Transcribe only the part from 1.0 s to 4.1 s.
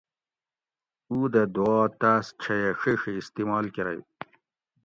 اُو دہ دوا تاس چھیہ ڛیڛی استعمال کرئ